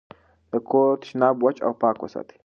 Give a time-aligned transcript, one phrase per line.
[0.51, 2.37] د کور تشناب وچ او پاک وساتئ.